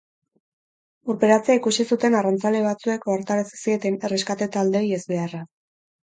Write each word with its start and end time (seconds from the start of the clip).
Urperatzea 1.13 1.57
ikusi 1.57 1.83
zuten 1.95 2.15
arrantzale 2.19 2.61
batzuek 2.67 3.05
ohartarazi 3.11 3.59
zieten 3.65 3.99
erreskate 4.09 4.47
taldeei 4.57 4.89
ezbeharraz. 4.99 5.43